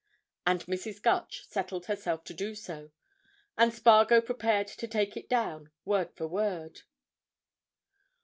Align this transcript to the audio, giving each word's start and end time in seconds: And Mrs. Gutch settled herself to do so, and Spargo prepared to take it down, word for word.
And 0.47 0.65
Mrs. 0.65 0.99
Gutch 0.99 1.45
settled 1.45 1.85
herself 1.85 2.23
to 2.23 2.33
do 2.33 2.55
so, 2.55 2.89
and 3.55 3.71
Spargo 3.71 4.19
prepared 4.19 4.65
to 4.65 4.87
take 4.87 5.15
it 5.15 5.29
down, 5.29 5.69
word 5.85 6.11
for 6.15 6.27
word. 6.27 6.81